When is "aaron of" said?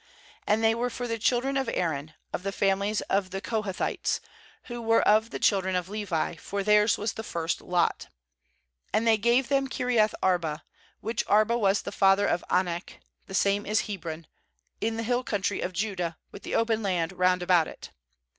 1.71-2.41